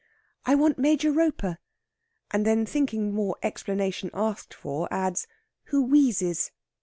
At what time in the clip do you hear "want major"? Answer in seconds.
0.55-1.11